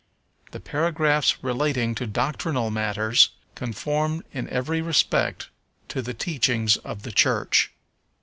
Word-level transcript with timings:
The 0.49 0.59
paragraphs 0.59 1.43
relating 1.43 1.93
to 1.93 2.07
doctrinal 2.07 2.71
matters 2.71 3.29
conform 3.53 4.23
in 4.33 4.49
every 4.49 4.81
respect 4.81 5.49
to 5.89 6.01
the 6.01 6.15
teachings 6.15 6.75
of 6.77 7.03
the 7.03 7.11
Church. 7.11 7.69